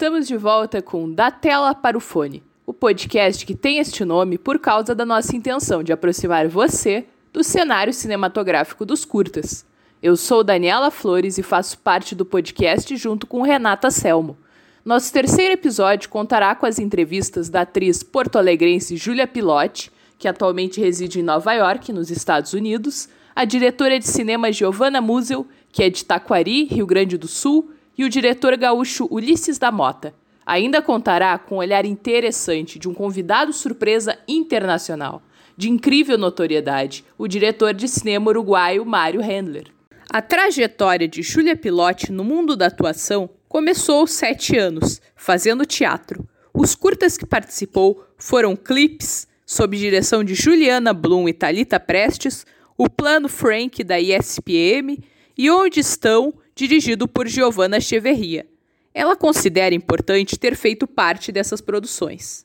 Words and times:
Estamos 0.00 0.26
de 0.26 0.34
volta 0.38 0.80
com 0.80 1.12
Da 1.12 1.30
Tela 1.30 1.74
para 1.74 1.94
o 1.94 2.00
Fone, 2.00 2.42
o 2.64 2.72
podcast 2.72 3.44
que 3.44 3.54
tem 3.54 3.76
este 3.76 4.02
nome 4.02 4.38
por 4.38 4.58
causa 4.58 4.94
da 4.94 5.04
nossa 5.04 5.36
intenção 5.36 5.82
de 5.82 5.92
aproximar 5.92 6.48
você 6.48 7.04
do 7.30 7.44
cenário 7.44 7.92
cinematográfico 7.92 8.86
dos 8.86 9.04
curtas. 9.04 9.62
Eu 10.02 10.16
sou 10.16 10.42
Daniela 10.42 10.90
Flores 10.90 11.36
e 11.36 11.42
faço 11.42 11.76
parte 11.80 12.14
do 12.14 12.24
podcast 12.24 12.96
junto 12.96 13.26
com 13.26 13.42
Renata 13.42 13.90
Selmo. 13.90 14.38
Nosso 14.82 15.12
terceiro 15.12 15.52
episódio 15.52 16.08
contará 16.08 16.54
com 16.54 16.64
as 16.64 16.78
entrevistas 16.78 17.50
da 17.50 17.60
atriz 17.60 18.02
porto-alegrense 18.02 18.96
Júlia 18.96 19.26
Pilotti, 19.26 19.92
que 20.18 20.26
atualmente 20.26 20.80
reside 20.80 21.20
em 21.20 21.22
Nova 21.22 21.52
York, 21.52 21.92
nos 21.92 22.10
Estados 22.10 22.54
Unidos, 22.54 23.06
a 23.36 23.44
diretora 23.44 23.98
de 23.98 24.08
cinema 24.08 24.50
Giovanna 24.50 25.02
Musel, 25.02 25.46
que 25.70 25.82
é 25.82 25.90
de 25.90 26.06
Taquari, 26.06 26.64
Rio 26.64 26.86
Grande 26.86 27.18
do 27.18 27.28
Sul, 27.28 27.70
e 27.96 28.04
o 28.04 28.08
diretor 28.08 28.56
gaúcho 28.56 29.08
Ulisses 29.10 29.58
da 29.58 29.70
Mota. 29.70 30.14
Ainda 30.44 30.82
contará 30.82 31.38
com 31.38 31.56
um 31.56 31.58
olhar 31.58 31.84
interessante 31.84 32.78
de 32.78 32.88
um 32.88 32.94
convidado 32.94 33.52
surpresa 33.52 34.18
internacional, 34.26 35.22
de 35.56 35.70
incrível 35.70 36.16
notoriedade, 36.16 37.04
o 37.18 37.28
diretor 37.28 37.74
de 37.74 37.86
cinema 37.86 38.30
uruguaio 38.30 38.84
Mário 38.84 39.20
Handler. 39.20 39.66
A 40.10 40.20
trajetória 40.20 41.06
de 41.06 41.22
Júlia 41.22 41.54
Pilotti 41.54 42.10
no 42.10 42.24
mundo 42.24 42.56
da 42.56 42.66
atuação 42.66 43.30
começou 43.48 44.00
aos 44.00 44.12
sete 44.12 44.56
anos, 44.56 45.00
fazendo 45.14 45.66
teatro. 45.66 46.26
Os 46.52 46.74
curtas 46.74 47.16
que 47.16 47.26
participou 47.26 48.04
foram 48.16 48.56
clipes, 48.56 49.28
sob 49.46 49.76
direção 49.76 50.24
de 50.24 50.34
Juliana 50.34 50.92
Blum 50.92 51.28
e 51.28 51.32
Talita 51.32 51.78
Prestes, 51.78 52.44
o 52.76 52.88
Plano 52.88 53.28
Frank 53.28 53.84
da 53.84 54.00
ISPM 54.00 54.98
e 55.36 55.50
Onde 55.50 55.80
Estão, 55.80 56.32
dirigido 56.60 57.08
por 57.08 57.26
Giovanna 57.26 57.80
Cheverria. 57.80 58.46
Ela 58.92 59.16
considera 59.16 59.74
importante 59.74 60.38
ter 60.38 60.54
feito 60.54 60.86
parte 60.86 61.32
dessas 61.32 61.60
produções. 61.60 62.44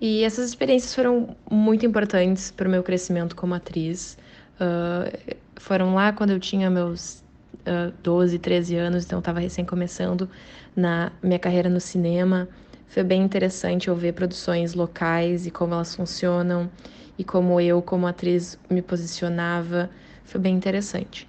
E 0.00 0.22
essas 0.22 0.48
experiências 0.48 0.94
foram 0.94 1.36
muito 1.50 1.84
importantes 1.84 2.52
para 2.52 2.68
o 2.68 2.70
meu 2.70 2.82
crescimento 2.82 3.34
como 3.34 3.54
atriz. 3.54 4.16
Uh, 4.60 5.36
foram 5.56 5.94
lá 5.94 6.12
quando 6.12 6.30
eu 6.30 6.38
tinha 6.38 6.70
meus 6.70 7.24
uh, 7.62 7.92
12, 8.04 8.38
13 8.38 8.76
anos, 8.76 9.04
então 9.04 9.18
estava 9.18 9.40
recém 9.40 9.64
começando 9.64 10.28
na 10.76 11.10
minha 11.20 11.38
carreira 11.38 11.68
no 11.68 11.80
cinema. 11.80 12.48
Foi 12.86 13.02
bem 13.02 13.22
interessante 13.22 13.88
eu 13.88 13.96
ver 13.96 14.12
produções 14.12 14.74
locais 14.74 15.44
e 15.44 15.50
como 15.50 15.74
elas 15.74 15.94
funcionam 15.94 16.70
e 17.18 17.24
como 17.24 17.60
eu, 17.60 17.82
como 17.82 18.06
atriz, 18.06 18.58
me 18.70 18.80
posicionava. 18.80 19.90
Foi 20.24 20.40
bem 20.40 20.54
interessante. 20.54 21.26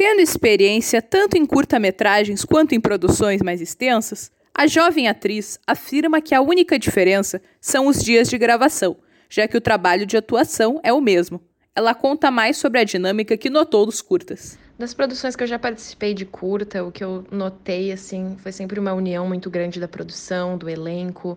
Tendo 0.00 0.22
experiência 0.22 1.02
tanto 1.02 1.36
em 1.36 1.44
curta-metragens 1.44 2.42
quanto 2.42 2.74
em 2.74 2.80
produções 2.80 3.42
mais 3.42 3.60
extensas, 3.60 4.32
a 4.54 4.66
jovem 4.66 5.08
atriz 5.08 5.60
afirma 5.66 6.22
que 6.22 6.34
a 6.34 6.40
única 6.40 6.78
diferença 6.78 7.38
são 7.60 7.86
os 7.86 8.02
dias 8.02 8.26
de 8.26 8.38
gravação, 8.38 8.96
já 9.28 9.46
que 9.46 9.58
o 9.58 9.60
trabalho 9.60 10.06
de 10.06 10.16
atuação 10.16 10.80
é 10.82 10.90
o 10.90 11.02
mesmo. 11.02 11.38
Ela 11.76 11.94
conta 11.94 12.30
mais 12.30 12.56
sobre 12.56 12.80
a 12.80 12.84
dinâmica 12.84 13.36
que 13.36 13.50
notou 13.50 13.84
dos 13.84 14.00
curtas. 14.00 14.58
Das 14.78 14.94
produções 14.94 15.36
que 15.36 15.42
eu 15.42 15.46
já 15.46 15.58
participei 15.58 16.14
de 16.14 16.24
curta, 16.24 16.82
o 16.82 16.90
que 16.90 17.04
eu 17.04 17.26
notei 17.30 17.92
assim 17.92 18.38
foi 18.38 18.52
sempre 18.52 18.80
uma 18.80 18.94
união 18.94 19.28
muito 19.28 19.50
grande 19.50 19.78
da 19.78 19.86
produção, 19.86 20.56
do 20.56 20.70
elenco, 20.70 21.36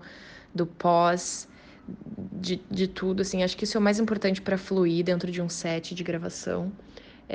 do 0.55 0.65
pós, 0.65 1.49
de, 2.31 2.61
de 2.71 2.87
tudo. 2.87 3.23
Assim, 3.23 3.43
acho 3.43 3.57
que 3.57 3.65
isso 3.65 3.75
é 3.75 3.79
o 3.81 3.83
mais 3.83 3.99
importante 3.99 4.41
para 4.41 4.57
fluir 4.57 5.03
dentro 5.03 5.29
de 5.29 5.41
um 5.41 5.49
set 5.49 5.93
de 5.93 6.01
gravação. 6.01 6.71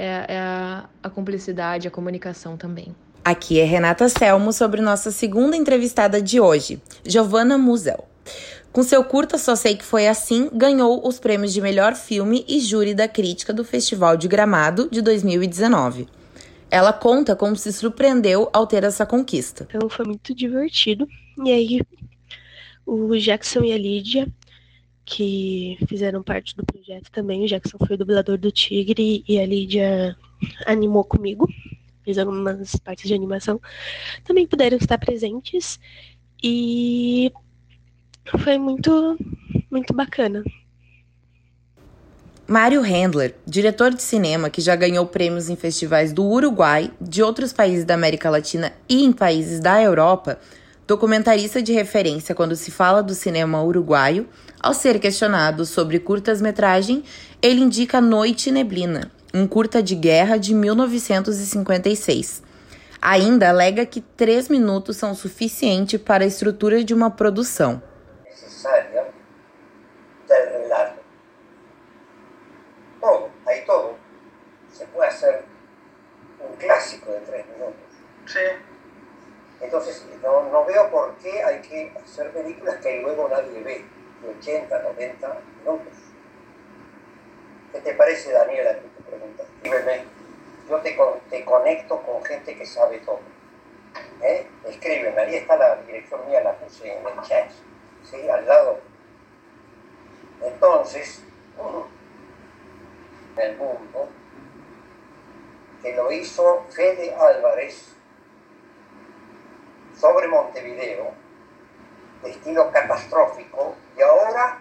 É, 0.00 0.26
é 0.28 0.38
a, 0.38 0.88
a 1.03 1.10
cumplicidade, 1.10 1.88
a 1.88 1.91
comunicação 1.91 2.56
também. 2.56 2.94
Aqui 3.25 3.59
é 3.59 3.64
Renata 3.64 4.09
Selmo 4.09 4.53
sobre 4.53 4.81
nossa 4.81 5.10
segunda 5.10 5.56
entrevistada 5.56 6.22
de 6.22 6.41
hoje, 6.41 6.81
Giovanna 7.04 7.59
Musel. 7.59 8.08
Com 8.72 8.84
seu 8.84 9.03
curta 9.03 9.37
Só 9.37 9.56
Sei 9.56 9.75
Que 9.75 9.84
Foi 9.84 10.06
Assim, 10.06 10.48
ganhou 10.53 11.04
os 11.04 11.19
prêmios 11.19 11.53
de 11.53 11.60
melhor 11.60 11.97
filme 11.97 12.44
e 12.47 12.60
júri 12.60 12.94
da 12.94 13.08
crítica 13.08 13.53
do 13.53 13.64
Festival 13.64 14.16
de 14.16 14.28
Gramado 14.28 14.88
de 14.88 15.03
2019. 15.03 16.06
Ela 16.70 16.92
conta 16.92 17.34
como 17.34 17.56
se 17.56 17.72
surpreendeu 17.72 18.48
ao 18.53 18.69
ter 18.69 18.84
essa 18.84 19.04
conquista. 19.04 19.66
Então 19.69 19.88
foi 19.88 20.04
muito 20.04 20.32
divertido. 20.32 21.08
E 21.44 21.50
aí, 21.50 21.81
o 22.87 23.16
Jackson 23.16 23.64
e 23.64 23.72
a 23.72 23.76
Lídia, 23.76 24.28
que 25.08 25.78
fizeram 25.88 26.22
parte 26.22 26.54
do 26.54 26.64
projeto 26.64 27.10
também, 27.10 27.42
o 27.42 27.48
Jackson 27.48 27.78
foi 27.78 27.94
o 27.94 27.98
dublador 27.98 28.36
do 28.36 28.52
Tigre 28.52 29.24
e 29.26 29.41
a 29.41 29.46
Lídia 29.46 30.14
animou 30.66 31.02
comigo, 31.02 31.48
fez 32.04 32.19
algumas 32.19 32.76
partes 32.76 33.08
de 33.08 33.14
animação, 33.14 33.58
também 34.22 34.46
puderam 34.46 34.76
estar 34.76 34.98
presentes. 34.98 35.80
E 36.44 37.32
foi 38.38 38.58
muito, 38.58 39.19
muito 39.70 39.94
bacana. 39.94 40.44
Mário 42.46 42.82
Handler, 42.82 43.34
diretor 43.46 43.92
de 43.92 44.02
cinema 44.02 44.50
que 44.50 44.60
já 44.60 44.76
ganhou 44.76 45.06
prêmios 45.06 45.48
em 45.48 45.56
festivais 45.56 46.12
do 46.12 46.25
Uruguai, 46.25 46.90
de 47.00 47.22
outros 47.22 47.52
países 47.52 47.84
da 47.84 47.94
América 47.94 48.28
Latina 48.28 48.72
e 48.88 49.04
em 49.04 49.12
países 49.12 49.58
da 49.58 49.82
Europa, 49.82 50.38
documentarista 50.88 51.60
de 51.60 51.75
referência 51.75 52.34
quando 52.34 52.56
se 52.56 52.71
fala 52.71 53.03
do 53.03 53.15
cinema 53.15 53.62
uruguaio, 53.62 54.26
ao 54.59 54.72
ser 54.72 54.99
questionado 54.99 55.66
sobre 55.66 55.99
curtas-metragem, 55.99 57.04
ele 57.43 57.60
indica 57.60 58.00
Noite 58.00 58.49
e 58.49 58.53
Neblina, 58.53 59.12
um 59.34 59.47
curta 59.47 59.82
de 59.82 59.94
guerra 59.94 60.38
de 60.38 60.54
1956. 60.54 62.43
Ainda 63.03 63.50
alega 63.50 63.84
que 63.84 64.00
três 64.00 64.49
minutos 64.49 64.97
são 64.97 65.15
suficiente 65.15 65.99
para 65.99 66.25
a 66.25 66.26
estrutura 66.26 66.82
de 66.82 66.94
uma 66.94 67.10
produção. 67.10 67.82
clásico 75.19 75.47
Entonces, 79.60 80.06
no, 80.22 80.42
no, 80.50 80.64
veo 80.64 80.91
por 80.91 81.16
qué 81.16 81.42
hay 81.42 81.60
que 81.60 81.92
hacer 82.02 82.30
películas 82.32 82.76
que 82.76 83.00
luego 83.02 83.28
nadie 83.28 83.60
ve, 83.62 83.84
de 84.22 84.28
80, 84.38 84.82
90 84.82 85.41
minutos. 85.58 85.92
¿Qué 87.72 87.80
te 87.80 87.94
parece, 87.94 88.32
Daniela, 88.32 88.74
que 88.74 88.88
te 88.88 89.02
pregunta? 89.02 89.42
Escríbeme. 89.42 90.04
Yo 90.69 90.76
te, 90.80 90.96
te 91.30 91.44
conecto 91.44 92.02
con 92.02 92.24
gente 92.24 92.56
que 92.56 92.66
sabe 92.66 92.98
todo. 92.98 93.20
¿Eh? 94.22 94.46
Escríbeme, 94.66 95.20
ahí 95.20 95.36
está 95.36 95.56
la 95.56 95.76
dirección 95.76 96.26
mía, 96.28 96.40
la 96.42 96.54
puse 96.54 96.92
en 96.92 97.06
el 97.06 97.20
chat, 97.22 97.50
¿sí? 98.04 98.28
Al 98.28 98.46
lado. 98.46 98.80
Entonces, 100.42 101.25
en 103.36 103.42
el 103.42 103.56
mundo, 103.56 104.08
que 105.82 105.94
lo 105.94 106.12
hizo 106.12 106.64
Fede 106.70 107.14
Álvarez 107.14 107.97
sobre 110.00 110.28
Montevideo, 110.28 111.12
de 112.22 112.31
estilo 112.31 112.70
catastrófico, 112.70 113.75
y 113.97 114.03
ahora 114.03 114.60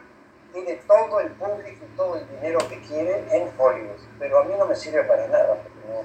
tiene 0.53 0.75
todo 0.87 1.19
el 1.19 1.31
público 1.31 1.85
y 1.85 1.95
todo 1.95 2.15
el 2.15 2.27
dinero 2.29 2.59
que 2.69 2.79
quiere 2.81 3.25
en 3.31 3.49
Hollywood. 3.57 3.99
Pero 4.19 4.39
a 4.39 4.43
mí 4.43 4.53
no 4.57 4.65
me 4.65 4.75
sirve 4.75 5.03
para 5.03 5.27
nada, 5.27 5.57
no, 5.87 6.03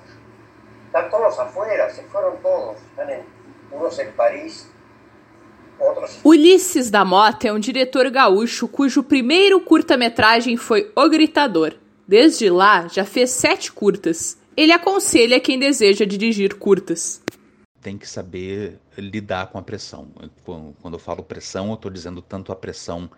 están 0.86 1.10
todos 1.10 1.38
afuera, 1.38 1.88
se 1.90 2.02
fueron 2.02 2.36
todos, 2.42 2.76
están 2.90 3.08
en, 3.10 3.24
unos 3.70 3.98
en 3.98 4.12
París, 4.12 4.70
outros... 5.78 6.20
Ulisses 6.22 6.90
da 6.90 7.04
Mota 7.04 7.48
é 7.48 7.52
um 7.52 7.58
diretor 7.58 8.10
gaúcho 8.10 8.68
cujo 8.68 9.02
primeiro 9.02 9.60
curta-metragem 9.60 10.56
foi 10.56 10.90
O 10.94 11.08
Gritador. 11.08 11.74
Desde 12.06 12.50
lá, 12.50 12.88
já 12.88 13.04
fez 13.04 13.30
sete 13.30 13.72
curtas. 13.72 14.36
Ele 14.54 14.72
aconselha 14.72 15.40
quem 15.40 15.58
deseja 15.58 16.04
dirigir 16.04 16.56
curtas. 16.56 17.21
Tem 17.82 17.98
que 17.98 18.08
saber 18.08 18.78
lidar 18.96 19.48
com 19.48 19.58
a 19.58 19.62
pressão. 19.62 20.08
Quando 20.44 20.94
eu 20.94 20.98
falo 20.98 21.22
pressão, 21.22 21.68
eu 21.68 21.74
estou 21.74 21.90
dizendo 21.90 22.22
tanto 22.22 22.52
a 22.52 22.56
pressão 22.56 23.10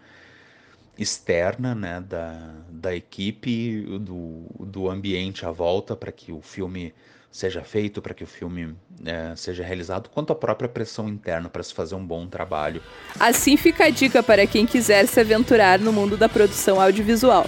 externa 0.99 1.75
né, 1.75 2.01
da, 2.01 2.55
da 2.69 2.95
equipe, 2.95 3.83
do, 4.01 4.47
do 4.61 4.89
ambiente 4.89 5.45
à 5.45 5.51
volta 5.51 5.95
para 5.95 6.11
que 6.11 6.33
o 6.33 6.41
filme 6.41 6.95
seja 7.31 7.63
feito, 7.63 8.01
para 8.01 8.15
que 8.15 8.23
o 8.23 8.27
filme 8.29 8.77
é, 9.05 9.35
seja 9.35 9.65
realizado, 9.65 10.09
quanto 10.09 10.33
a 10.33 10.37
própria 10.37 10.69
pressão 10.69 11.09
interna 11.09 11.49
para 11.49 11.65
se 11.65 11.75
fazer 11.75 11.97
um 11.97 12.07
bom 12.07 12.29
trabalho. 12.29 12.81
Assim 13.19 13.57
fica 13.57 13.87
a 13.87 13.91
dica 13.91 14.23
para 14.23 14.47
quem 14.47 14.65
quiser 14.65 15.05
se 15.07 15.19
aventurar 15.19 15.81
no 15.81 15.93
mundo 15.93 16.17
da 16.17 16.29
produção 16.29 16.81
audiovisual. 16.81 17.45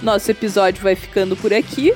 Nosso 0.00 0.30
episódio 0.30 0.80
vai 0.80 0.94
ficando 0.94 1.36
por 1.36 1.52
aqui. 1.52 1.92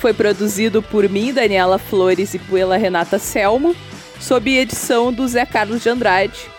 Foi 0.00 0.12
produzido 0.14 0.82
por 0.82 1.08
mim, 1.08 1.32
Daniela 1.32 1.78
Flores, 1.78 2.34
e 2.34 2.38
pela 2.38 2.76
Renata 2.76 3.18
Selmo, 3.18 3.74
sob 4.20 4.56
edição 4.56 5.12
do 5.12 5.26
Zé 5.26 5.44
Carlos 5.44 5.82
de 5.82 5.88
Andrade 5.88 6.57